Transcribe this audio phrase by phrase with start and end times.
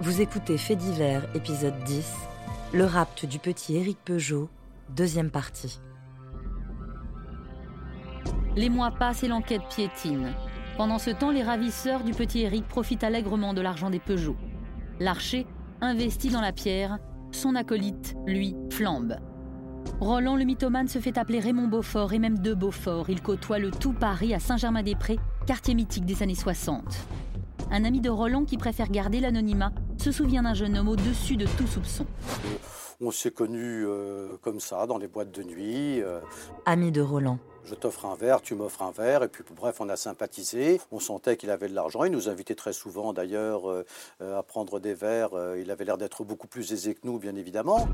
[0.00, 2.08] Vous écoutez Fait divers, épisode 10,
[2.72, 4.48] le rapt du petit Éric Peugeot,
[4.94, 5.80] deuxième partie.
[8.54, 10.34] Les mois passent et l'enquête piétine.
[10.76, 14.36] Pendant ce temps, les ravisseurs du petit Éric profitent allègrement de l'argent des Peugeot.
[15.00, 15.48] L'archer
[15.80, 16.98] investit dans la pierre,
[17.32, 19.16] son acolyte, lui, flambe.
[19.98, 23.10] Roland le mythomane se fait appeler Raymond Beaufort et même de Beaufort.
[23.10, 26.84] Il côtoie le tout Paris à Saint-Germain-des-Prés, quartier mythique des années 60.
[27.72, 31.46] Un ami de Roland qui préfère garder l'anonymat se souvient d'un jeune homme au-dessus de
[31.46, 32.06] tout soupçon.
[33.00, 36.02] On s'est connus euh, comme ça, dans les boîtes de nuit.
[36.02, 36.18] euh,
[36.66, 37.38] Ami de Roland.
[37.64, 40.80] je t'offre un verre, tu m'offres un verre, et puis bref, on a sympathisé.
[40.90, 42.02] On sentait qu'il avait de l'argent.
[42.04, 43.84] Il nous invitait très souvent, d'ailleurs, euh,
[44.20, 45.30] à prendre des verres.
[45.58, 47.86] Il avait l'air d'être beaucoup plus aisé que nous, bien évidemment.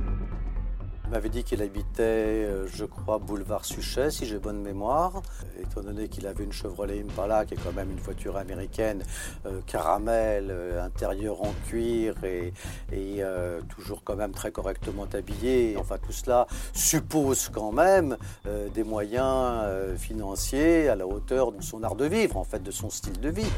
[1.07, 5.23] Il m'avait dit qu'il habitait, euh, je crois, boulevard Suchet, si j'ai bonne mémoire.
[5.61, 9.03] Étant donné qu'il avait une Chevrolet Impala, qui est quand même une voiture américaine,
[9.45, 12.53] euh, caramel, euh, intérieur en cuir et,
[13.69, 15.77] toujours quand même très correctement habillé.
[15.79, 18.17] Enfin, tout cela suppose quand même
[18.75, 19.65] des moyens
[19.99, 23.29] financiers à la hauteur de son art de vivre, en fait, de son style de
[23.29, 23.51] vie.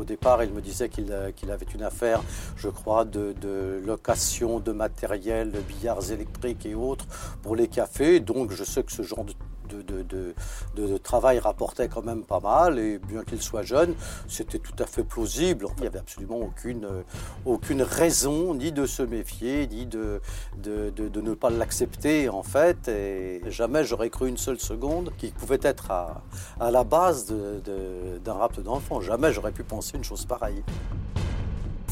[0.00, 2.22] Au départ, il me disait qu'il euh, avait une affaire,
[2.56, 7.04] je crois, de location de matériel, de billards électriques et autres
[7.42, 8.18] pour les cafés.
[8.18, 9.34] Donc, je sais que ce genre de,
[9.70, 12.78] de, travail rapportait quand même pas mal.
[12.78, 13.94] Et bien qu'il soit jeune,
[14.28, 15.66] c'était tout à fait plausible.
[15.78, 17.02] Il n'y avait absolument aucune, euh,
[17.44, 20.20] aucune raison ni de se méfier, ni de,
[20.62, 22.88] de, ne pas l'accepter, en fait.
[22.88, 26.22] Et jamais j'aurais cru une seule seconde qu'il pouvait être à,
[26.58, 29.00] à la base d'un rapt d'enfant.
[29.00, 30.62] Jamais j'aurais pu penser une chose pareille.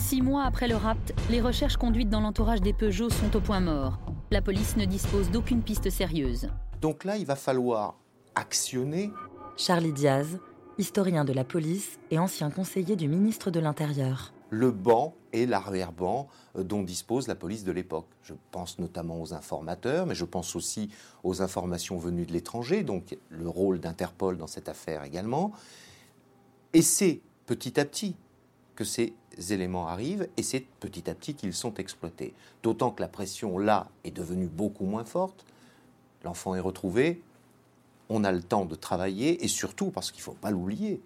[0.08, 3.60] Six mois après le rapt, les recherches conduites dans l'entourage des Peugeot sont au point
[3.60, 3.98] mort.
[4.30, 6.48] La police ne dispose d'aucune piste sérieuse.
[6.80, 7.96] Donc là, il va falloir
[8.34, 9.10] actionner
[9.56, 10.38] Charlie Diaz,
[10.78, 14.32] historien de la police et ancien conseiller du ministre de l'Intérieur.
[14.50, 18.06] le banc et l'arrière-banc euh, dont dispose la police de l'époque.
[18.22, 20.88] Je pense notamment aux informateurs, mais je pense aussi
[21.22, 25.52] aux informations venues de l'étranger, donc le rôle d'Interpol dans cette affaire également.
[26.72, 28.16] Et c'est petit à petit
[28.74, 29.12] que ces
[29.50, 32.32] éléments arrivent et c'est petit à petit qu'ils sont exploités.
[32.62, 35.44] D'autant que la pression là est devenue beaucoup moins forte.
[36.24, 37.22] L'enfant est retrouvé,
[38.08, 41.00] on a le temps de travailler et surtout, parce qu'il ne faut pas l'oublier,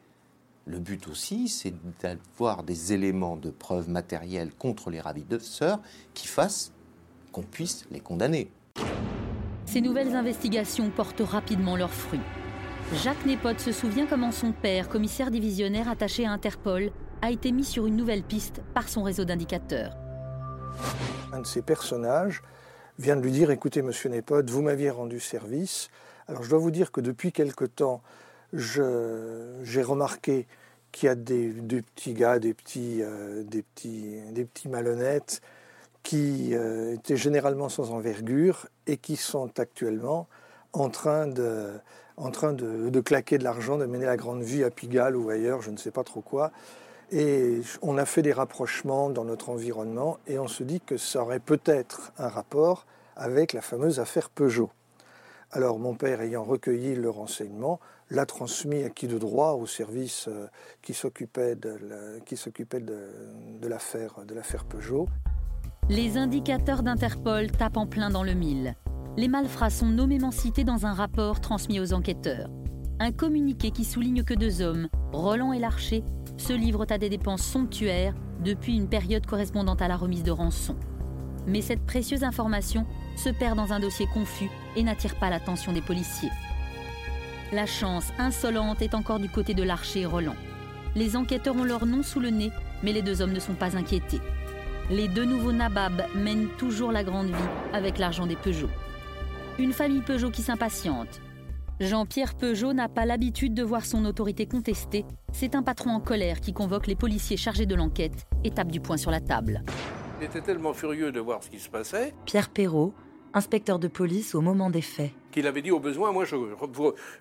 [0.67, 5.81] le but aussi, c'est d'avoir des éléments de preuve matérielle contre les ravisseurs
[6.15, 6.73] qui fassent
[7.33, 8.51] qu'on puisse les condamner.
[9.67, 12.21] Ces nouvelles investigations portent rapidement leurs fruits.
[13.03, 16.93] Jacques Népote se souvient comment son père, commissaire divisionnaire attaché à Interpol,
[17.23, 19.97] a été mis sur une nouvelle piste par son réseau d'indicateurs.
[21.33, 22.43] un de ces personnages
[22.99, 25.89] vient de lui dire écoutez monsieur Népode, vous m'aviez rendu service.
[26.29, 28.03] Alors je dois vous dire que depuis quelque temps,
[28.53, 30.47] j'ai remarqué
[30.93, 35.41] qu'il y a des, petits gars, des petits, euh, des petits, des petits malhonnêtes
[36.03, 40.29] qui euh, étaient généralement sans envergure et qui sont actuellement
[40.75, 41.71] en train de,
[42.19, 45.63] en train de claquer de l'argent, de mener la grande vie à Pigalle ou ailleurs,
[45.63, 46.53] je ne sais pas trop quoi.
[47.15, 51.21] Et on a fait des rapprochements dans notre environnement et on se dit que ça
[51.21, 52.87] aurait peut-être un rapport
[53.17, 54.71] avec la fameuse affaire Peugeot.
[55.51, 60.27] Alors mon père ayant recueilli le renseignement, l'a transmis à qui de droit au service
[60.29, 60.47] euh,
[60.81, 62.99] qui s'occupait de de,
[63.61, 65.07] de l'affaire de l'affaire Peugeot.
[65.91, 68.75] Les indicateurs d'Interpol tapent en plein dans le mille.
[69.19, 72.49] Les malfrats sont nommément cités dans un rapport transmis aux enquêteurs.
[73.05, 76.05] Un communiqué qui souligne que deux hommes, Roland et Larcher,
[76.37, 78.15] se livrent à des dépenses somptuaires
[78.45, 80.77] depuis une période correspondant à la remise de rançon.
[81.49, 82.87] Mais cette précieuse information
[83.17, 86.31] se perd dans un dossier confus et n'attire pas l'attention des policiers.
[87.53, 90.37] La chance insolente est encore du côté de Larcher et Roland.
[90.95, 92.53] Les enquêteurs ont leur nom sous le nez,
[92.85, 94.21] mais les deux hommes ne sont pas inquiétés.
[94.91, 98.71] Les deux nouveaux nababs mènent toujours la grande vie avec l'argent des Peugeot.
[99.59, 101.21] Une famille Peugeot qui s'impatiente.
[101.83, 105.05] Jean-Pierre Peugeot n'a pas l'habitude de voir son autorité contestée.
[105.33, 108.81] C'est un patron en colère qui convoque les policiers chargés de l'enquête et tape du
[108.81, 109.63] poing sur la table.
[110.21, 112.95] Il était tellement furieux de voir ce qui se passait Pierre Perrault,
[113.35, 115.11] inspecteur de police au moment des faits.
[115.33, 116.37] qu'il avait dit au besoin, moi je,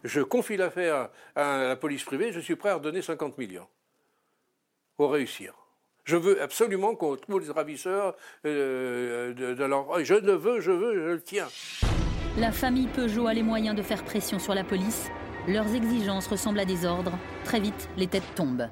[0.04, 3.68] je confie l'affaire à la police privée, je suis prêt à redonner 50 millions.
[4.96, 5.56] Pour réussir.
[6.04, 8.16] Je veux absolument qu'on trouve les ravisseurs
[8.46, 10.04] euh, de, de leur...
[10.04, 11.48] Je ne veux, je veux, je le tiens.
[12.38, 15.10] La famille Peugeot a les moyens de faire pression sur la police.
[15.50, 17.12] Leurs exigences ressemblent à des ordres.
[17.44, 18.70] Très vite, les têtes tombent.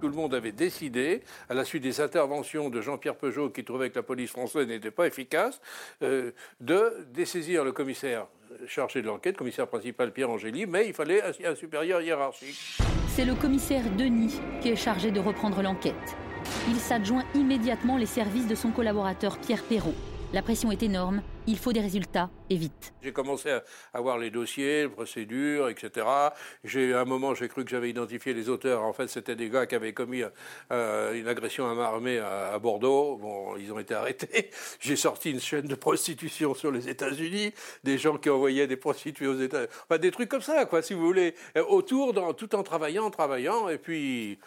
[0.00, 3.90] Tout le monde avait décidé, à la suite des interventions de Jean-Pierre Peugeot, qui trouvait
[3.90, 5.60] que la police française n'était pas efficace,
[6.02, 8.28] euh, de dessaisir le commissaire
[8.66, 12.78] chargé de l'enquête, commissaire principal Pierre Angéli, mais il fallait un, un supérieur hiérarchique.
[13.08, 16.16] C'est le commissaire Denis qui est chargé de reprendre l'enquête.
[16.66, 19.94] Il s'adjoint immédiatement les services de son collaborateur Pierre Perrault.
[20.32, 22.92] La pression est énorme, il faut des résultats et vite.
[23.02, 26.06] J'ai commencé à avoir les dossiers, les procédures, etc.
[26.64, 28.82] J'ai, à un moment, j'ai cru que j'avais identifié les auteurs.
[28.82, 30.22] En fait, c'était des gars qui avaient commis
[30.70, 33.16] euh, une agression à main armée à, Bordeaux.
[33.16, 34.50] Bon, ils ont été arrêtés.
[34.80, 37.52] J'ai sorti une chaîne de prostitution sur les États-Unis,
[37.82, 40.94] des gens qui envoyaient des prostituées aux États, enfin des trucs comme ça, quoi, si
[40.94, 44.38] vous voulez, euh, autour, tout en travaillant, travaillant, et puis,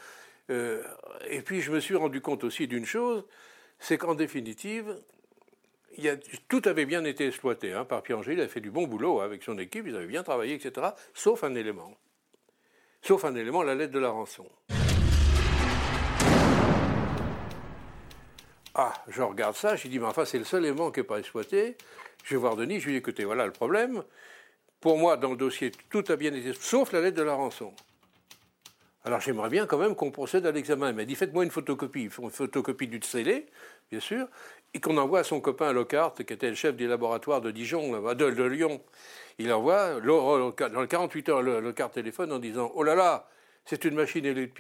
[0.49, 0.81] euh,
[1.29, 3.25] et puis je me suis rendu compte aussi d'une chose,
[3.79, 4.95] c'est qu'en définitive,
[6.47, 9.43] tout avait bien été exploité hein, par Pierre-Angèle, il a fait du bon boulot avec
[9.43, 11.95] son équipe, ils avaient bien travaillé, etc., sauf un élément.
[13.01, 14.47] Sauf un élément, la lettre de la rançon.
[18.73, 21.19] Ah, je regarde ça, je dis, mais enfin, c'est le seul élément qui n'est pas
[21.19, 21.77] exploité.
[22.23, 24.03] Je vais voir Denis, je lui dis, écoutez, voilà le problème.
[24.81, 27.73] Pour moi, dans le dossier, tout a bien été, sauf la lettre de la rançon.
[29.05, 30.89] Alors j'aimerais bien quand même qu'on procède à l'examen.
[30.89, 33.45] Il m'a dit faites-moi une photocopie, une photocopie du scellé,
[33.91, 34.27] bien sûr,
[34.73, 38.01] et qu'on envoie à son copain Lockhart, qui était le chef du laboratoire de Dijon,
[38.01, 38.81] de, de Lyon.
[39.37, 43.29] Il envoie, dans les 48 heures, Lockhart téléphone en disant Oh là là,
[43.63, 44.51] c'est une machine élue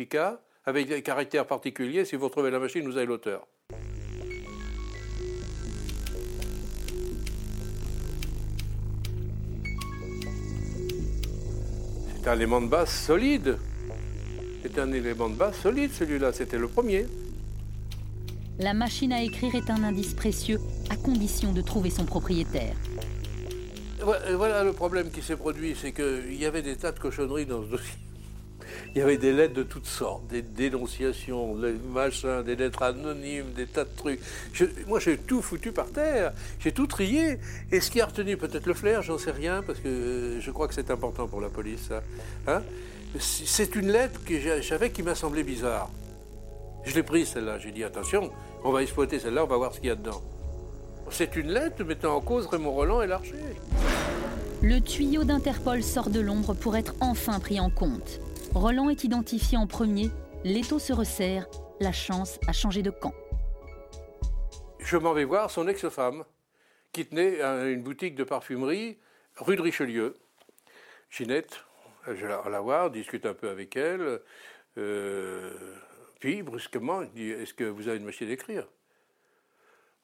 [0.67, 3.47] avec des caractères particuliers, si vous retrouvez la machine, vous avez l'auteur.
[12.15, 13.57] C'est un élément de base solide.
[14.65, 16.33] C'est un élément de base solide, celui-là.
[16.33, 17.05] C'était le premier.
[18.57, 20.59] La machine à écrire est un indice précieux
[20.89, 22.73] à condition de trouver son propriétaire.
[24.01, 27.63] Voilà le problème qui s'est produit, c'est qu'il y avait des tas de cochonneries dans
[27.63, 27.93] ce dossier.
[28.95, 33.51] Il y avait des lettres de toutes sortes, des dénonciations, des machins, des lettres anonymes,
[33.55, 34.19] des tas de trucs.
[34.87, 37.37] moi, j'ai tout foutu par terre, j'ai tout trié.
[37.71, 40.67] Et ce qui a retenu peut-être le flair, j'en sais rien, parce que je crois
[40.67, 42.01] que c'est important pour la police, ça.
[42.47, 42.63] Hein
[43.19, 45.89] c'est une lettre que j'avais qui m'a semblé bizarre.
[46.83, 48.31] Je l'ai prise celle-là, j'ai dit attention,
[48.63, 50.21] on va exploiter celle-là, on va voir ce qu'il y a dedans.
[51.09, 53.35] C'est une lettre mettant en cause Raymond Roland et Larcher.
[54.61, 58.19] Le tuyau d'Interpol sort de l'ombre pour être enfin pris en compte.
[58.53, 60.09] Roland est identifié en premier,
[60.43, 61.47] l'étau se resserre,
[61.79, 63.13] la chance a changé de camp.
[64.79, 66.23] Je m'en vais voir son ex-femme,
[66.91, 67.41] qui tenait
[67.71, 68.97] une boutique de parfumerie
[69.35, 70.15] rue de Richelieu.
[71.09, 71.64] Ginette,
[72.13, 74.21] je la, la voir, discute un peu avec elle.
[74.77, 75.51] Euh,
[76.19, 78.67] puis, brusquement, il dit Est-ce que vous avez une machine d'écrire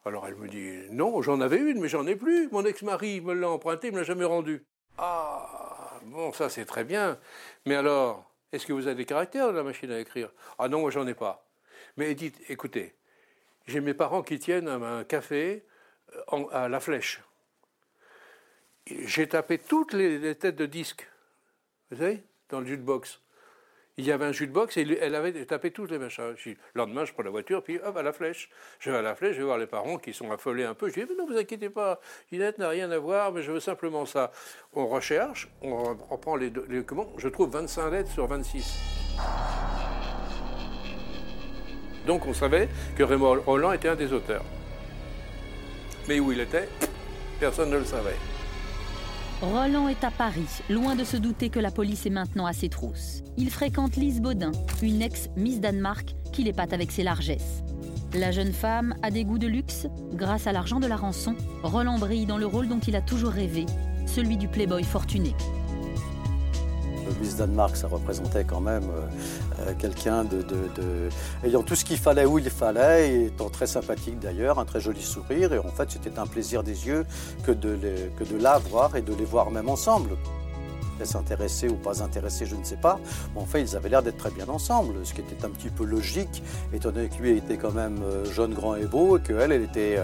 [0.05, 2.49] Alors elle me dit Non, j'en avais une, mais j'en ai plus.
[2.51, 4.65] Mon ex-mari me l'a emprunté, il ne me l'a jamais rendue.
[4.97, 7.19] Ah, bon, ça c'est très bien.
[7.65, 10.31] Mais alors, est-ce que vous avez des caractères de la machine à écrire?
[10.59, 11.47] Ah non, moi j'en ai pas.
[11.97, 12.95] Mais dites Écoutez,
[13.67, 15.65] j'ai mes parents qui tiennent un café
[16.33, 17.21] euh, à la flèche.
[18.87, 21.07] J'ai tapé toutes les têtes de disques
[21.91, 23.19] vous savez, dans le jukebox.
[23.97, 26.33] Il y avait un jukebox et elle avait tapé tous les machins.
[26.45, 28.49] le lendemain, je prends la voiture, puis hop, à la flèche.
[28.79, 30.89] Je vais à la flèche, je vais voir les parents qui sont affolés un peu.
[30.89, 31.99] Je dis, mais non, vous inquiétez pas,
[32.31, 34.31] Ginette n'a rien à voir, mais je veux simplement ça.
[34.73, 38.73] On recherche, on reprend les, documents, je trouve 25 lettres sur 26.
[42.07, 44.45] Donc on savait que Raymond Roland était un des auteurs.
[46.07, 46.67] Mais où il était,
[47.39, 48.15] personne ne le savait.
[49.41, 52.69] Roland est à Paris, loin de se douter que la police est maintenant à ses
[52.69, 53.23] trousses.
[53.37, 54.51] Il fréquente Lise Baudin,
[54.83, 57.63] une ex-Miss Danemark qui l'épate avec ses largesses.
[58.13, 59.87] La jeune femme a des goûts de luxe.
[60.13, 63.31] Grâce à l'argent de la rançon, Roland brille dans le rôle dont il a toujours
[63.31, 63.65] rêvé,
[64.05, 65.33] celui du playboy fortuné.
[67.29, 70.25] Danemark, ça représentait quand même euh, euh, quelqu'un
[71.43, 75.01] ayant tout ce qu'il fallait où il fallait, étant très sympathique d'ailleurs, un très joli
[75.01, 75.53] sourire.
[75.53, 77.05] Et en fait, c'était un plaisir des yeux
[77.43, 80.11] que de, les, que de la voir et de les voir même ensemble
[81.03, 82.99] s'intéresser ou pas intéressés, je ne sais pas.
[83.33, 85.69] Mais en fait, ils avaient l'air d'être très bien ensemble, ce qui était un petit
[85.69, 89.21] peu logique, étant donné que lui était quand même euh, jeune, grand et beau, et
[89.21, 89.97] qu'elle, elle était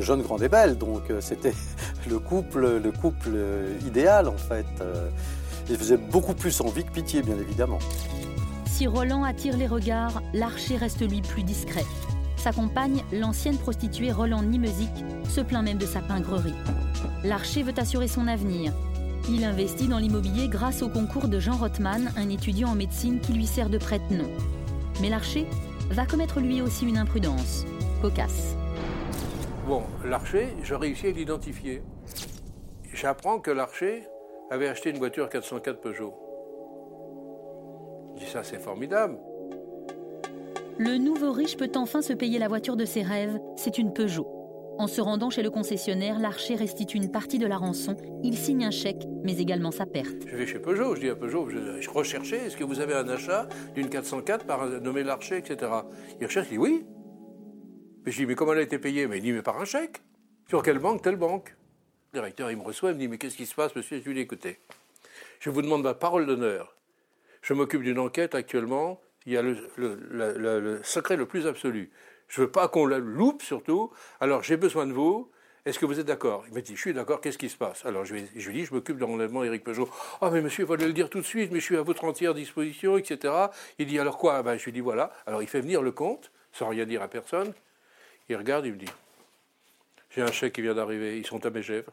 [0.00, 0.76] jeune, grande et belle.
[0.76, 1.54] Donc c'était
[2.10, 3.30] le couple, le couple
[3.86, 4.66] idéal en fait.
[5.70, 7.78] Il faisait beaucoup plus envie que pitié, bien évidemment.
[8.66, 11.84] Si Roland attire les regards, l'archer reste lui plus discret.
[12.36, 14.90] Sa compagne, l'ancienne prostituée Roland Nimesic,
[15.28, 16.54] se plaint même de sa pingrerie.
[17.24, 18.72] L'archer veut assurer son avenir.
[19.28, 23.32] Il investit dans l'immobilier grâce au concours de Jean Rothman, un étudiant en médecine qui
[23.32, 24.30] lui sert de prête-nom.
[25.02, 25.46] Mais l'archer
[25.90, 27.64] va commettre lui aussi une imprudence.
[28.00, 28.54] Cocasse.
[29.66, 31.82] Bon, l'archer, je réussis à l'identifier.
[32.94, 34.04] J'apprends que l'archer
[34.50, 36.14] avait acheté une voiture 404 Peugeot.
[38.16, 39.18] Je dis ça, c'est formidable.
[40.78, 44.26] Le nouveau riche peut enfin se payer la voiture de ses rêves, c'est une Peugeot.
[44.78, 47.96] En se rendant chez le concessionnaire, l'archer restitue une partie de la rançon.
[48.22, 50.22] Il signe un chèque, mais également sa perte.
[50.24, 52.94] Je vais chez Peugeot, je dis à Peugeot, je, je recherchais, est-ce que vous avez
[52.94, 55.72] un achat d'une 404 par un nommé l'archer, etc.
[56.20, 56.86] Il recherche, il dit oui.
[58.06, 59.08] Mais je dis, mais comment elle a été payée?
[59.08, 60.00] Mais il dit, mais par un chèque.
[60.48, 61.02] Sur quelle banque?
[61.02, 61.56] Telle banque.
[62.12, 64.00] Le directeur, il me reçoit, il me dit, mais qu'est-ce qui se passe, monsieur?
[64.00, 64.58] Je lui dis, écoutez,
[65.40, 66.74] je vous demande ma parole d'honneur.
[67.42, 71.90] Je m'occupe d'une enquête actuellement, il y a le, secret le plus absolu.
[72.28, 75.30] Je veux pas qu'on la loupe surtout, alors j'ai besoin de vous.
[75.66, 76.44] Est-ce que vous êtes d'accord?
[76.48, 77.84] Il m'a dit, je suis d'accord, qu'est-ce qui se passe?
[77.84, 79.88] Alors je lui, lui dis, je m'occupe de l'enlèvement Éric Peugeot.
[80.22, 82.04] Ah mais monsieur, il fallait le dire tout de suite, mais je suis à votre
[82.04, 83.34] entière disposition, etc.
[83.78, 85.12] Il dit, alors quoi ben, Je lui dis, voilà.
[85.26, 87.52] Alors il fait venir le compte, sans rien dire à personne.
[88.30, 88.86] Il regarde, il me dit,
[90.18, 91.88] j'ai un chèque qui vient d'arriver, ils sont à Megève.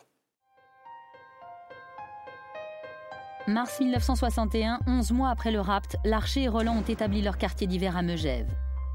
[3.48, 7.96] Mars 1961, 11 mois après le rapt, Larcher et Roland ont établi leur quartier d'hiver
[7.96, 8.50] à Megève.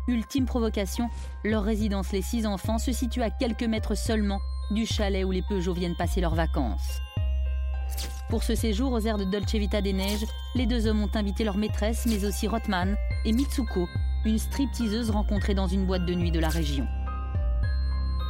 [0.08, 1.08] Ultime provocation,
[1.44, 4.40] leur résidence Les Six Enfants se situe à quelques mètres seulement
[4.72, 6.98] du chalet où les Peugeot viennent passer leurs vacances.
[8.30, 11.44] Pour ce séjour aux airs de Dolce Vita des Neiges, les deux hommes ont invité
[11.44, 13.86] leur maîtresse, mais aussi Rothman et Mitsuko,
[14.24, 16.88] une stripteaseuse rencontrée dans une boîte de nuit de la région.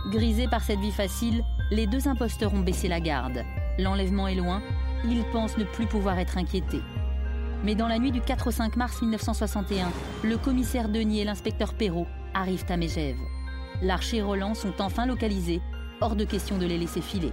[0.09, 3.43] Grisés par cette vie facile, les deux imposteurs ont baissé la garde.
[3.79, 4.63] L'enlèvement est loin,
[5.05, 6.81] ils pensent ne plus pouvoir être inquiétés.
[7.65, 9.91] Mais dans la nuit du 4 au 5 mars 1961,
[10.25, 13.19] le commissaire Denis et l'inspecteur Perrault arrivent à Megève.
[13.83, 15.61] L'archer et Roland sont enfin localisés,
[16.01, 17.33] hors de question de les laisser filer.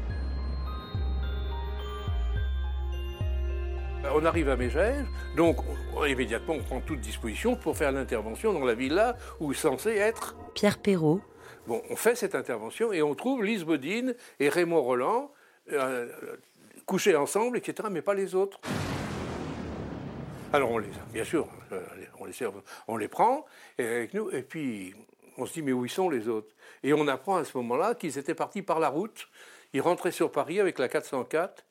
[4.14, 5.06] On arrive à Mégève,
[5.36, 5.58] donc
[5.96, 9.90] on- immédiatement on prend toute disposition pour faire l'intervention dans la villa où est censé
[9.92, 10.36] être.
[10.56, 11.22] Pierre Perrault,
[11.68, 15.34] Bon, on fait cette intervention et on trouve Lise Bodine et Raymond Roland
[15.74, 16.08] euh,
[16.86, 18.60] couchés ensemble, etc., mais pas les autres.
[20.54, 21.46] Alors on les, bien sûr,
[22.20, 23.46] on les, serve- on les prend
[23.78, 24.96] et avec nous, et puis
[25.38, 26.56] on se dit mais où ils sont les autres?
[26.84, 29.28] Et on apprend à ce moment-là qu'ils étaient partis par la route.
[29.74, 31.66] Ils rentraient sur Paris avec la 404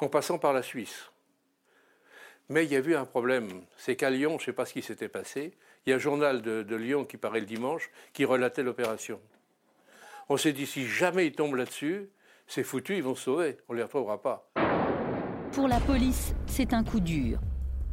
[0.00, 1.10] en passant par la Suisse.
[2.48, 4.72] Mais il y a eu un problème, c'est qu'à Lyon, je ne sais pas ce
[4.74, 5.54] qui s'était passé,
[5.88, 9.18] il y a un journal de, de Lyon qui paraît le dimanche qui relatait l'opération.
[10.28, 12.10] On s'est dit, si jamais ils tombent là-dessus,
[12.46, 14.50] c'est foutu, ils vont se sauver, on ne les retrouvera pas.
[15.52, 17.38] Pour la police, c'est un coup dur.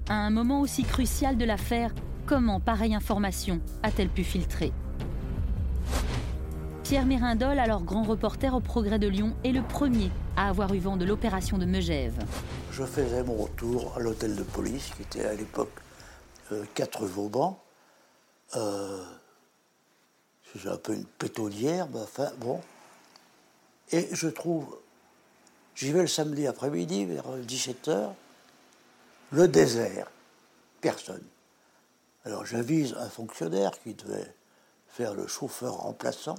[0.09, 4.73] À un moment aussi crucial de l'affaire, comment pareille information a-t-elle pu filtrer?
[6.83, 10.79] Pierre Mérindol, alors grand reporter au Progrès de Lyon, est le premier à avoir eu
[10.79, 12.19] vent de l'opération de Megève.
[12.73, 15.71] Je faisais mon retour à l'hôtel de police, qui était à l'époque
[16.51, 17.61] euh, 4 Vauban.
[18.55, 19.03] Euh,
[20.53, 22.61] C'était un peu une pétolière, mais enfin, bon.
[23.91, 24.77] Et je trouve,
[25.75, 28.13] j'y vais le samedi après-midi, vers 17h,
[29.31, 30.09] le désert,
[30.81, 31.23] personne.
[32.23, 34.33] Alors j'avise un fonctionnaire qui devait
[34.87, 36.37] faire le chauffeur remplaçant.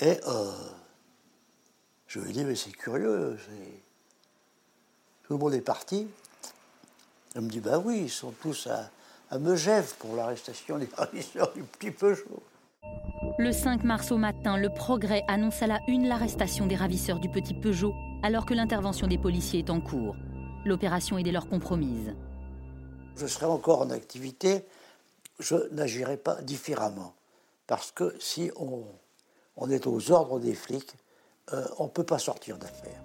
[0.00, 0.52] Et euh,
[2.08, 3.38] je lui dis, mais c'est curieux.
[5.22, 6.08] Tout le monde est parti.
[7.34, 8.90] Elle me dit, bah oui, ils sont tous à,
[9.34, 12.42] à Megève pour l'arrestation des ravisseurs du petit Peugeot.
[13.38, 17.28] Le 5 mars au matin, le Progrès annonce à la une l'arrestation des ravisseurs du
[17.28, 20.14] petit Peugeot, alors que l'intervention des policiers est en cours.
[20.64, 22.14] L'opération est dès lors compromise.
[23.16, 24.64] Je serai encore en activité,
[25.40, 27.14] je n'agirai pas différemment.
[27.66, 28.84] Parce que si on,
[29.56, 30.94] on est aux ordres des flics,
[31.52, 33.02] euh, on ne peut pas sortir d'affaire.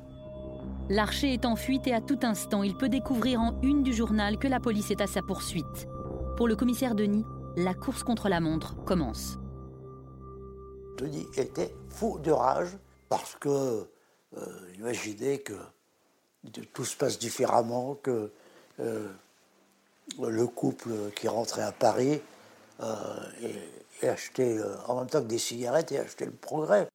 [0.89, 4.37] L'archer est en fuite et à tout instant, il peut découvrir en une du journal
[4.37, 5.87] que la police est à sa poursuite.
[6.39, 7.25] Pour le commissaire Denis,
[7.57, 9.37] la course contre la montre commence.
[10.97, 12.69] Denis était fou de rage
[13.09, 14.45] parce que euh,
[14.77, 15.51] imaginez que
[16.71, 18.31] tout se passe différemment, que
[18.79, 19.09] euh,
[20.17, 22.21] le couple qui rentrait à Paris
[22.79, 22.95] euh,
[23.41, 26.87] et, et achetait euh, en même temps que des cigarettes et achetait le progrès.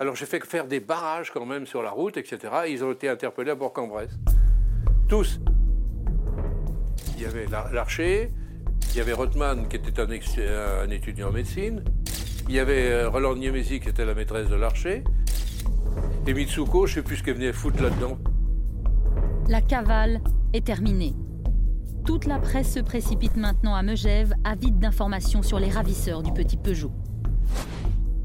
[0.00, 2.52] Alors j'ai fait faire des barrages quand même sur la route, etc.
[2.66, 4.10] Et ils ont été interpellés à Bourg-en-Bresse.
[5.08, 5.40] Tous.
[7.16, 8.30] Il y avait Lar- Larcher,
[8.92, 11.82] il y avait Rothman qui était un étudiant en médecine,
[12.48, 15.02] il y avait euh, Roland Niemesi qui était la maîtresse de Larcher,
[16.26, 18.18] et Mitsuko, je ne sais plus ce qu'elle venait foutre là-dedans.
[19.48, 20.20] La cavale
[20.52, 21.14] est terminée.
[22.04, 26.56] Toute la presse se précipite maintenant à Megève, avide d'informations sur les ravisseurs du petit
[26.56, 26.92] Peugeot.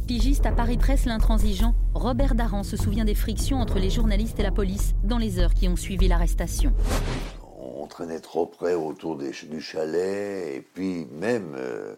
[0.07, 4.43] Pigiste à Paris Presse l'intransigeant, Robert Daran se souvient des frictions entre les journalistes et
[4.43, 6.74] la police dans les heures qui ont suivi l'arrestation.
[7.55, 11.93] on traînait trop près autour du chalet, et puis même, euh,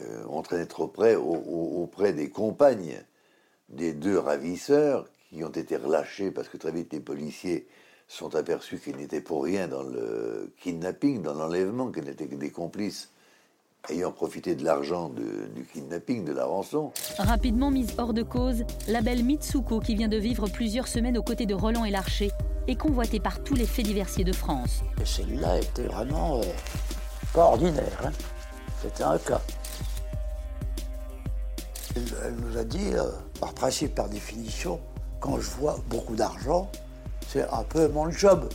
[0.00, 3.00] euh, on traînait trop près au- au- auprès des compagnes
[3.68, 7.66] des deux ravisseurs qui ont été relâchés parce que très vite les policiers
[8.08, 12.50] sont aperçus qu'ils n'étaient pour rien dans le kidnapping, dans l'enlèvement, qu'ils n'étaient que des
[12.50, 13.10] complices
[13.90, 16.92] ayant profité de l'argent du kidnapping, de la rançon.
[17.18, 21.22] Rapidement mise hors de cause, la belle Mitsuko, qui vient de vivre plusieurs semaines aux
[21.22, 22.30] côtés de Roland et Larcher,
[22.68, 24.82] est convoitée par tous les faits diversiers de France.
[25.00, 26.42] Et celle-là était vraiment euh,
[27.34, 28.00] pas ordinaire.
[28.04, 28.12] Hein.
[28.80, 29.40] C'était un cas.
[31.96, 33.10] Elle, nous a dit, euh,
[33.40, 34.80] par principe, par définition,
[35.18, 36.70] quand je vois beaucoup d'argent,
[37.28, 38.48] c'est un peu mon job.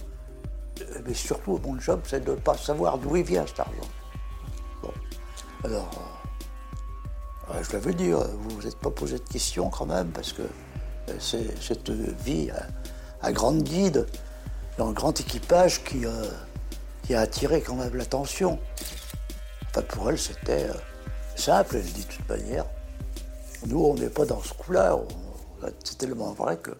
[1.05, 3.89] Mais surtout, mon job, c'est de ne pas savoir d'où il vient cet argent.
[5.63, 5.91] Alors,
[7.49, 10.43] euh, je l'avais dit, vous vous êtes pas posé de questions quand même, parce que
[11.19, 12.49] c'est cette vie
[13.21, 14.07] à grande guide,
[14.79, 16.29] un grand équipage qui, euh,
[17.09, 18.59] a attiré quand même l'attention.
[19.69, 20.73] Enfin, pour elle, c'était euh,
[21.35, 22.65] simple, elle dit de toute manière.
[23.65, 24.99] Nous, on n'est pas dans ce coup-là.
[25.83, 26.71] C'est tellement vrai que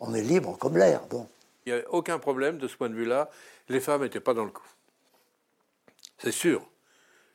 [0.00, 1.02] on est libre comme l'air.
[1.08, 1.28] Bon.
[1.64, 3.30] Il n'y a aucun problème de ce point de vue-là.
[3.68, 4.66] Les femmes n'étaient pas dans le coup.
[6.18, 6.66] C'est sûr.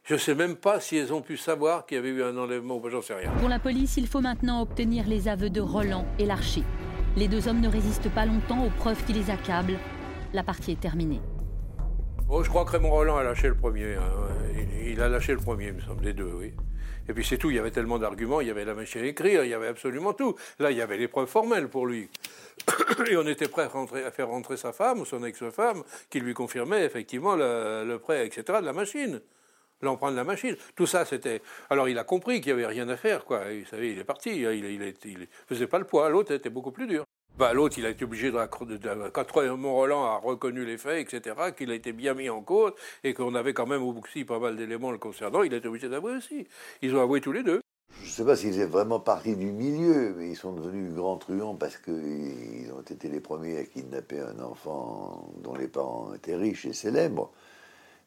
[0.07, 2.37] Je ne sais même pas si elles ont pu savoir qu'il y avait eu un
[2.37, 3.29] enlèvement ou j'en sais rien.
[3.41, 6.63] Pour la police, il faut maintenant obtenir les aveux de Roland et Larcher.
[7.17, 9.77] Les deux hommes ne résistent pas longtemps aux preuves qui les accablent.
[10.33, 11.19] La partie est terminée.
[12.29, 13.95] Oh, je crois que Raymond Roland a lâché le premier.
[13.95, 14.09] Hein.
[14.85, 16.53] Il, a lâché le premier, il me semble, les deux, oui.
[17.09, 19.05] Et puis c'est tout, il y avait tellement d'arguments, il y avait la machine à
[19.07, 20.35] écrire, il y avait absolument tout.
[20.59, 22.09] Là, il y avait les preuves formelles pour lui.
[23.11, 26.85] Et on était prêt à, faire rentrer sa femme, ou son ex-femme, qui lui confirmait
[26.85, 29.19] effectivement le prêt, etc., de la machine
[29.81, 30.55] l'empreinte de la machine.
[30.75, 31.41] Tout ça, c'était.
[31.69, 33.43] Alors, il a compris qu'il n'y avait rien à faire, quoi.
[33.51, 34.29] Vous savez, il est parti.
[34.29, 36.09] Il, il, faisait pas le poids.
[36.09, 37.03] L'autre était beaucoup plus dur.
[37.37, 38.37] Bah, l'autre, il a été obligé de,
[38.77, 42.73] de, quand Mont-Roland a reconnu les faits, etc., qu'il a été bien mis en cause
[43.03, 45.87] et qu'on avait quand même aussi pas mal d'éléments le concernant, il a été obligé
[45.87, 46.47] d'avouer aussi.
[46.81, 47.61] Ils ont avoué tous les deux.
[48.01, 51.17] Je ne sais pas s'ils étaient vraiment partis du milieu, mais ils sont devenus grands
[51.17, 56.35] truands parce qu'ils ont été les premiers à kidnapper un enfant dont les parents étaient
[56.35, 57.31] riches et célèbres.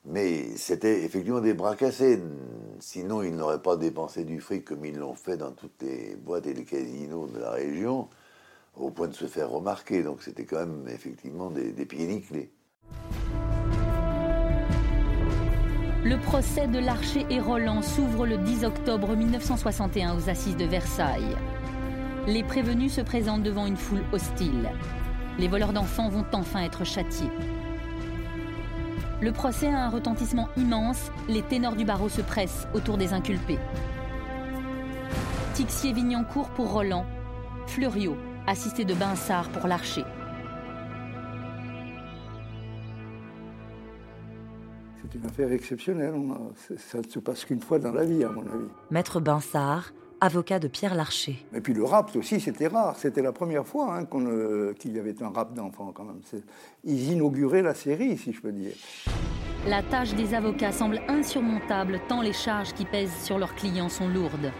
[0.07, 2.21] Mais c'était effectivement des bras cassés.
[2.79, 6.47] Sinon, ils n'auraient pas dépensé du fric comme ils l'ont fait dans toutes les boîtes
[6.47, 8.09] et les casinos de la région,
[8.77, 10.03] au point de se faire remarquer.
[10.03, 12.51] Donc c'était quand même effectivement des, pieds nickelés.
[16.03, 21.37] Le procès de Larcher et Roland s'ouvre le 10 octobre 1961 aux assises de Versailles.
[22.27, 24.71] Les prévenus se présentent devant une foule hostile.
[25.39, 27.29] Les voleurs d'enfants vont enfin être châtiés.
[29.23, 33.59] Le procès a un retentissement immense, les ténors du barreau se pressent autour des inculpés.
[35.53, 37.05] Tixier-Vignancourt pour Roland,
[37.67, 40.05] Fleuriot, assisté de Binsard pour l'Archer.
[45.03, 46.15] C'est une affaire exceptionnelle,
[46.79, 48.69] ça ne se passe qu'une fois dans la vie à mon avis.
[48.91, 51.45] Maître Binsard, avocat de Pierre Larcher.
[51.55, 52.97] Et puis le rap aussi, c'était rare.
[52.97, 56.21] C'était la première fois hein, qu'il y avait un rap d'enfants quand même.
[56.85, 58.73] Ils inauguraient la série, si je peux dire.
[59.67, 64.09] La tâche des avocats semble insurmontable tant les charges qui pèsent sur leurs clients sont
[64.09, 64.51] lourdes.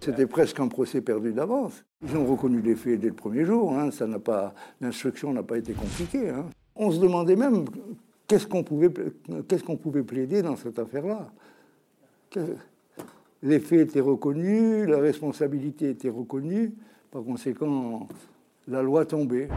[0.00, 1.84] C'était presque un procès perdu d'avance.
[2.04, 3.72] Ils ont reconnu les faits dès le premier jour.
[3.72, 3.92] Hein.
[3.92, 6.30] Ça n'a pas, l'instruction n'a pas été compliquée.
[6.30, 6.46] Hein.
[6.74, 7.66] On se demandait même
[8.26, 8.90] qu'est-ce qu'on pouvait,
[9.46, 11.30] qu'est-ce qu'on pouvait plaider dans cette affaire-là
[13.42, 16.74] les faits étaient reconnus, la responsabilité était reconnue,
[17.10, 18.08] par conséquent,
[18.68, 19.48] la loi tombait.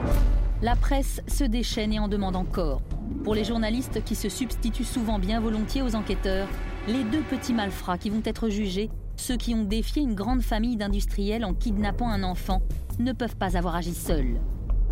[0.62, 2.82] La presse se déchaîne et en demande encore.
[3.24, 6.48] Pour les journalistes qui se substituent souvent bien volontiers aux enquêteurs,
[6.88, 10.78] les deux petits malfrats qui vont être jugés, ceux qui ont défié une grande famille
[10.78, 12.62] d'industriels en kidnappant un enfant,
[12.98, 14.40] ne peuvent pas avoir agi seuls.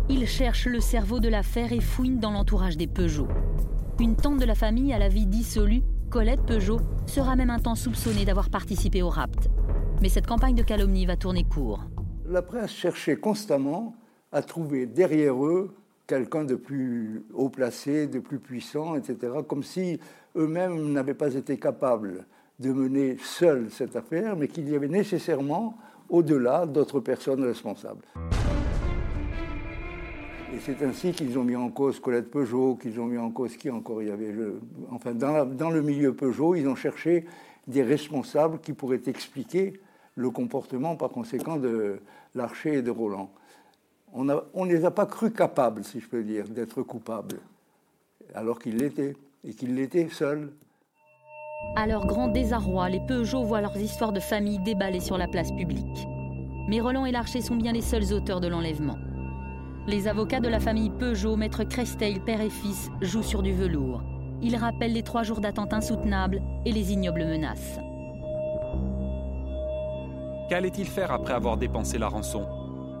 [0.08, 3.28] Ils cherchent le cerveau de l'affaire et fouinent dans l'entourage des Peugeot.
[3.98, 5.82] Une tante de la famille à la vie dissolue
[6.14, 9.50] Colette Peugeot sera même un temps soupçonnée d'avoir participé au rapt.
[10.00, 11.80] Mais cette campagne de calomnie va tourner court.
[12.24, 13.96] La presse cherchait constamment
[14.30, 15.74] à trouver derrière eux
[16.06, 19.16] quelqu'un de plus haut placé, de plus puissant, etc.,
[19.48, 19.98] comme si
[20.36, 22.24] eux-mêmes n'avaient pas été capables
[22.60, 25.76] de mener seuls cette affaire, mais qu'il y avait nécessairement,
[26.08, 28.04] au-delà, d'autres personnes responsables.
[30.54, 33.56] Et c'est ainsi qu'ils ont mis en cause Colette Peugeot, qu'ils ont mis en cause
[33.56, 34.32] qui encore il y avait
[34.92, 37.26] Enfin, dans, le milieu Peugeot, ils ont cherché
[37.66, 39.80] des responsables qui pourraient expliquer
[40.14, 41.98] le comportement par conséquent de
[42.36, 43.30] Larcher et de Roland.
[44.12, 47.40] On ne les a pas cru capables, si je peux dire, d'être coupables,
[48.32, 50.52] alors qu'ils l'étaient, et qu'ils l'étaient seuls.
[51.74, 55.50] À leur grand désarroi, les Peugeot voient leurs histoires de famille déballées sur la place
[55.50, 56.06] publique.
[56.68, 58.98] Mais Roland et Larcher sont bien les seuls auteurs de l'enlèvement.
[59.86, 64.02] Les avocats de la famille Peugeot, maître Cresteil, père et fils, jouent sur du velours.
[64.40, 67.78] Ils rappellent les trois jours d'attente insoutenables et les ignobles menaces.
[70.48, 72.46] Qu'allait-il faire après avoir dépensé la rançon?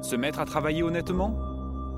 [0.02, 1.34] Se mettre à travailler honnêtement?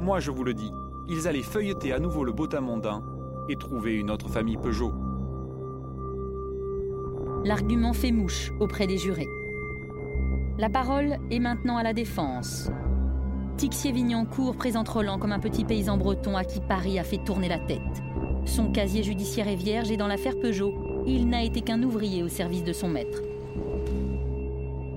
[0.01, 0.71] Moi, je vous le dis,
[1.09, 3.03] ils allaient feuilleter à nouveau le botin mondain
[3.49, 4.93] et trouver une autre famille Peugeot.
[7.45, 9.29] L'argument fait mouche auprès des jurés.
[10.59, 12.71] La parole est maintenant à la défense.
[13.57, 17.59] Tixier-Vignancourt présente Roland comme un petit paysan breton à qui Paris a fait tourner la
[17.59, 17.81] tête.
[18.45, 20.75] Son casier judiciaire est vierge et dans l'affaire Peugeot,
[21.07, 23.23] il n'a été qu'un ouvrier au service de son maître.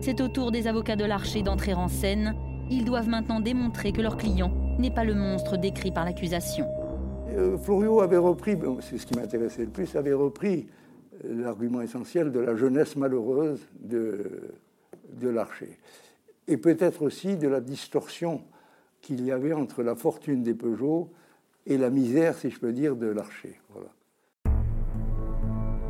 [0.02, 2.36] C'est au tour des avocats de l'Archer d'entrer en scène.
[2.70, 6.68] Ils doivent maintenant démontrer que leur client n'est pas le monstre décrit par l'accusation.
[7.30, 10.68] Euh, Florio avait repris, c'est ce qui m'intéressait le plus, avait repris
[11.24, 14.52] euh, l'argument essentiel de la jeunesse malheureuse de,
[15.14, 15.78] de l'Archer.
[16.50, 18.42] Et peut-être aussi de la distorsion
[19.02, 21.12] qu'il y avait entre la fortune des Peugeot
[21.68, 23.62] et la misère, si je peux dire, de l'Archer.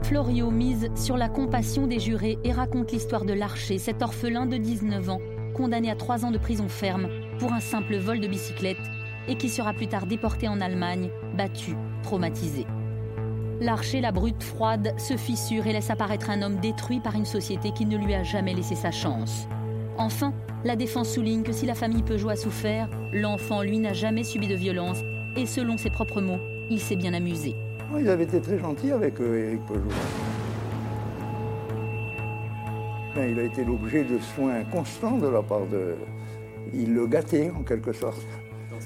[0.03, 4.57] Florio mise sur la compassion des jurés et raconte l'histoire de l'Archer, cet orphelin de
[4.57, 5.21] 19 ans,
[5.55, 7.07] condamné à 3 ans de prison ferme
[7.39, 8.77] pour un simple vol de bicyclette
[9.29, 12.65] et qui sera plus tard déporté en Allemagne, battu, traumatisé.
[13.61, 17.71] L'archer, la brute froide, se fissure et laisse apparaître un homme détruit par une société
[17.71, 19.47] qui ne lui a jamais laissé sa chance.
[19.97, 20.33] Enfin,
[20.65, 24.47] la défense souligne que si la famille Peugeot a souffert, l'enfant, lui, n'a jamais subi
[24.47, 25.03] de violence
[25.37, 27.55] et selon ses propres mots, il s'est bien amusé.
[27.97, 29.89] Il avait été très gentil avec euh, Éric Peugeot.
[33.17, 35.95] Il a été l'objet de soins constants de la part de...
[36.73, 38.25] Il le gâtait en quelque sorte.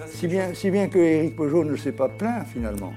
[0.08, 2.94] si, bien, si bien que Éric Peugeot ne s'est pas plaint finalement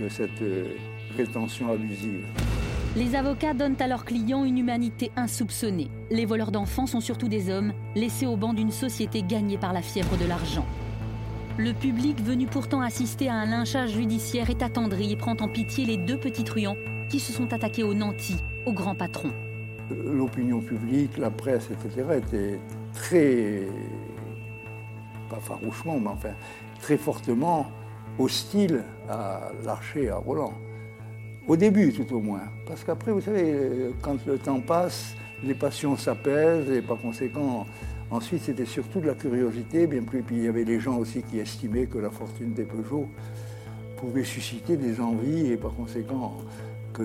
[0.00, 0.74] de cette euh,
[1.16, 2.24] rétention abusive.
[2.96, 5.90] Les avocats donnent à leurs clients une humanité insoupçonnée.
[6.10, 9.82] Les voleurs d'enfants sont surtout des hommes, laissés au banc d'une société gagnée par la
[9.82, 10.64] fièvre de l'argent.
[11.58, 15.84] Le public, venu pourtant assister à un lynchage judiciaire, est attendri et prend en pitié
[15.84, 16.76] les deux petits truands
[17.10, 19.32] qui se sont attaqués aux nantis, au grand patron.
[19.90, 22.58] L'opinion publique, la presse, etc., était
[22.94, 23.68] très,
[25.28, 26.34] pas farouchement, mais enfin,
[26.80, 27.66] très fortement
[28.18, 30.54] hostile à l'archer, à Roland.
[31.48, 32.42] Au début, tout au moins.
[32.66, 37.66] Parce qu'après, vous savez, quand le temps passe, les passions s'apaisent et par conséquent,
[38.10, 39.86] ensuite, c'était surtout de la curiosité.
[39.86, 42.64] Bien plus, puis il y avait les gens aussi qui estimaient que la fortune des
[42.64, 43.08] Peugeot
[43.96, 46.36] pouvait susciter des envies et par conséquent
[46.92, 47.02] que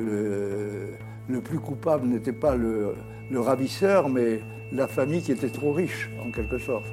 [1.29, 2.95] le, plus coupable n'était pas le,
[3.33, 4.41] ravisseur, mais
[4.73, 6.91] la famille qui était trop riche, en quelque sorte.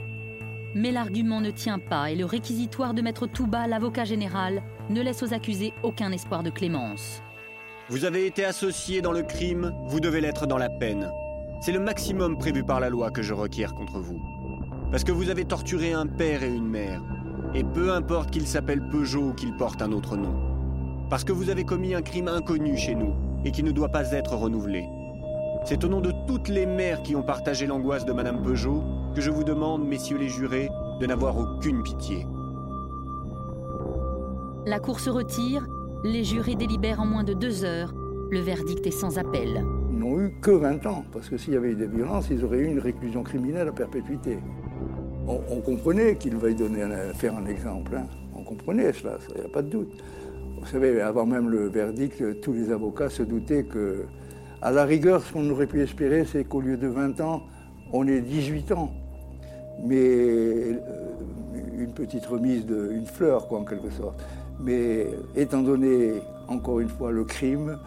[0.76, 5.24] Mais l'argument ne tient pas et le réquisitoire de Maître Touba, l'avocat général, ne laisse
[5.24, 7.22] aux accusés aucun espoir de clémence.
[7.90, 11.11] Vous avez été associé dans le crime, vous devez l'être dans la peine.
[11.61, 14.20] C'est le maximum prévu par la loi que je requiers contre vous.
[14.92, 17.03] Parce que vous avez torturé un père et une mère.
[17.53, 20.37] Et peu importe qu'il s'appelle Peugeot ou qu'il porte un autre nom.
[21.11, 23.12] Parce que vous avez commis un crime inconnu chez nous
[23.44, 24.85] et qui ne doit pas être renouvelé.
[25.64, 28.85] C'est au nom de toutes les mères qui ont partagé l'angoisse de Madame Peugeot
[29.16, 32.24] que je vous demande, messieurs les jurés, de n'avoir aucune pitié.
[34.64, 35.66] La cour se retire,
[36.04, 37.94] les jurés délibèrent en moins de deux heures.
[38.30, 39.64] Le verdict est sans appel.
[39.90, 42.44] Ils n'ont eu que 20 ans, parce que s'il y avait eu des violences, ils
[42.44, 44.38] auraient eu une réclusion criminelle à perpétuité.
[45.26, 46.84] On, comprenait qu'il veuille donner
[47.14, 47.92] faire un exemple.
[47.96, 48.06] Hein.
[48.34, 49.92] On comprenait cela, il n'y a pas de doute.
[50.58, 54.06] Vous savez, avant même le verdict, tous les avocats se doutaient que,
[54.60, 57.42] à la rigueur, ce qu'on aurait pu espérer, c'est qu'au lieu de 20 ans,
[57.92, 58.90] on ait 18 ans
[59.84, 60.74] mais euh,
[61.78, 64.22] une petite remise d'une fleur, quoi, en quelque sorte.
[64.62, 67.79] Mais étant donné, encore une fois, le crime,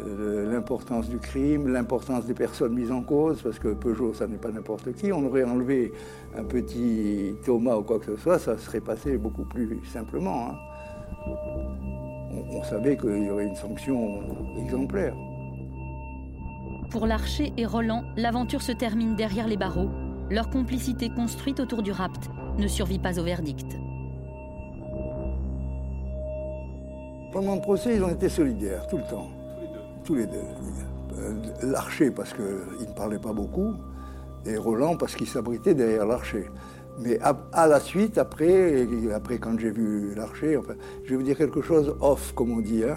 [0.00, 4.36] euh, l'importance du crime, l'importance des personnes mises en cause, parce que Peugeot, ça n'est
[4.36, 5.92] pas n'importe qui, on aurait enlevé
[6.36, 10.50] un petit Thomas ou quoi que ce soit, ça serait passé beaucoup plus simplement.
[10.50, 10.54] Hein.
[11.26, 14.20] On, on savait qu'il y aurait une sanction
[14.62, 15.14] exemplaire.
[16.90, 19.90] Pour Larcher et Roland, l'aventure se termine derrière les barreaux
[20.30, 23.78] leur complicité construite autour du rapt ne survit pas au verdict.
[27.32, 29.28] Pendant le procès, ils ont été solidaires, tout le temps.
[30.04, 30.38] Tous les deux.
[31.18, 33.74] Euh, l'archer, parce qu'il ne parlait pas beaucoup,
[34.46, 36.46] et Roland, parce qu'il s'abritait derrière l'archer.
[37.00, 41.36] Mais à, la suite, après, après quand j'ai vu l'archer, enfin, je vais vous dire
[41.36, 42.82] quelque chose off, comme on dit.
[42.82, 42.96] Hein.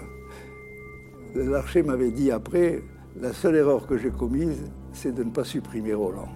[1.34, 2.82] L'archer m'avait dit après,
[3.20, 6.28] la seule erreur que j'ai commise, c'est de ne pas supprimer Roland.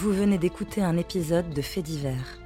[0.00, 2.38] Vous venez d'écouter un épisode de Faits divers.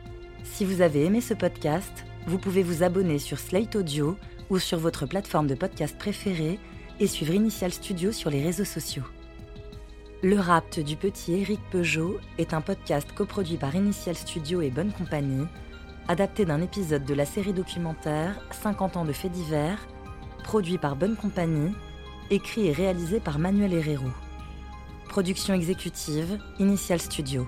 [0.43, 4.17] Si vous avez aimé ce podcast, vous pouvez vous abonner sur Slate Audio
[4.51, 6.59] ou sur votre plateforme de podcast préférée
[6.99, 9.05] et suivre Initial Studio sur les réseaux sociaux.
[10.25, 14.91] Le rapt du petit Éric Peugeot est un podcast coproduit par Initial Studio et Bonne
[14.91, 15.47] Compagnie,
[16.09, 19.87] adapté d'un épisode de la série documentaire 50 ans de faits divers,
[20.43, 21.73] produit par Bonne Compagnie,
[22.33, 24.11] écrit et réalisé par Manuel Herrero.
[25.15, 27.47] Production exécutive, Initial Studio.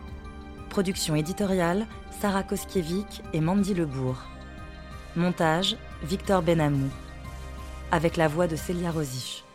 [0.71, 1.89] Production éditoriale,
[2.21, 4.23] Sarah Koskiewicz et Mandy Lebourg.
[5.17, 6.89] Montage, Victor Benamou.
[7.91, 9.46] Avec la voix de Célia Rosich.